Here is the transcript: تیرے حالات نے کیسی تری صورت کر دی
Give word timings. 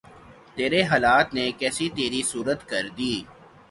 تیرے 0.55 0.81
حالات 0.89 1.27
نے 1.35 1.45
کیسی 1.59 1.87
تری 1.95 2.21
صورت 2.31 2.59
کر 2.69 2.85
دی 2.97 3.13